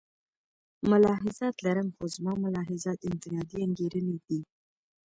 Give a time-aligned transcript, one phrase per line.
[0.89, 4.39] ملاحظات لرم خو زما ملاحظات انفرادي انګېرنې دي.